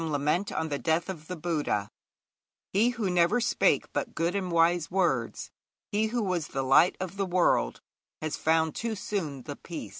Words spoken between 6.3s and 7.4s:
the light of the